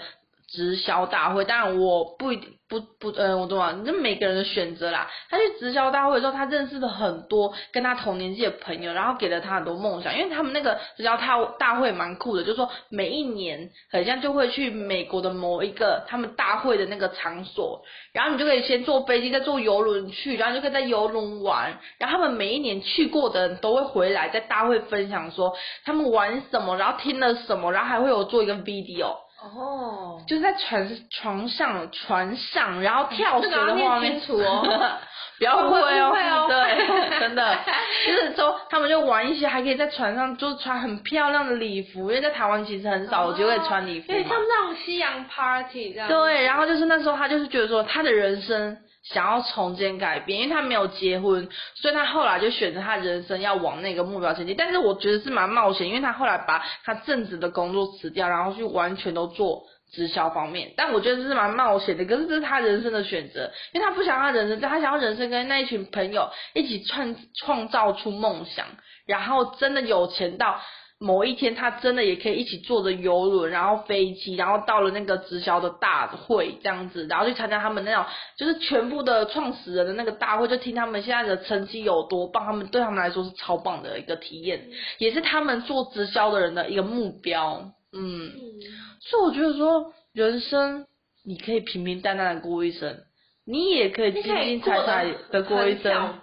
[0.53, 5.11] 直销大会，当然我不一定不不，呃，我懂啊，这每个人的选择啦。
[5.31, 10.17] 他去直销大会的时候，他认识了很多跟他同年纪的朋友，然后给了他很多梦想。
[10.17, 17.83] 因为他们那个直销大大会蛮酷的，就是说每一年好像就会去美国的某一个他们大会的那个场所，
[18.13, 21.79] 然后你就可以先坐飞机，再坐游轮去，然后就可以在游轮玩。
[21.99, 29.17] 然后他们每一年去过的人都会回来在大会分享说他们玩什么，然后听了什么，然后还会有做一个 video。
[29.43, 30.27] 哦，oh.
[30.27, 34.63] 就是在船床上、船上，然后跳水的画面，清楚哦，
[35.39, 37.59] 不要误会哦，哦对， 真的，
[38.07, 48.77] 就是说他们就玩一些，还可以在船上就穿很漂亮的礼服，因为在台湾其实很少有机会穿礼服，对，像那种西洋 party 这样，对，然后就是那时候他就是觉得说他的人生。
[49.05, 54.55] 想要重建改变，因为他没有结婚，所以他后来就选择他人生要往那个目标前进。
[54.57, 60.73] 但是我觉得是蛮冒险，因为他后来把他正职的工作辞掉，然后去完全都做直销方面。
[60.77, 68.67] 但我觉得这是蛮冒险的，可是这是他人生的选择，因为他不想要人生，他想要人生跟那一群朋友一起创创造出梦想，
[69.07, 70.61] 然后真的有钱到。
[71.05, 78.05] 某一天，他真的也可以一起坐着游轮，然后飞机，然后到了那个直销的大会这样子，然后去参加他们那种
[78.37, 84.69] 就是全部的创始人的那个大会，就听他们现在的成绩有多棒，他们对他们来说是超棒的一个体验，
[84.99, 87.73] 也是他们做直销的人的一个目标。
[87.93, 88.61] 嗯，嗯，
[89.01, 90.87] 所以我觉得说，人生
[91.25, 93.05] 你可以平平淡淡的过一生，
[93.45, 96.19] 你也可以精精彩彩的过一生，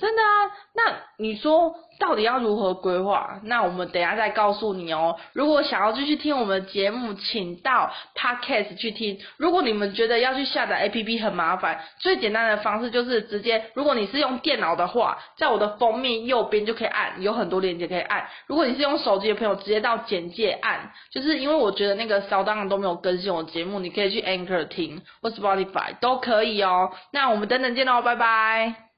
[0.00, 0.50] 真的啊。
[0.74, 1.74] 那你说？
[1.98, 3.40] 到底要如何规划？
[3.44, 5.16] 那我们等下再告诉你哦。
[5.32, 9.18] 如果想要继续听我们的节目，请到 Podcast 去听。
[9.36, 18.26] 如果你们觉得要去下载 APP 很麻烦，最简单的方式就是直接，如果你是用电脑的话，在我的封面右边就可以按，有很多链接可以按。
[18.46, 20.90] 如果你是用手机的朋友，直接到简介按。
[21.12, 26.90] 就是因为我觉得那个 SoundOn 都没有更新我的节目，你可以去 Anchor 听或 Spotify 都可以哦。
[27.12, 28.93] 那我们等等见喽，拜拜。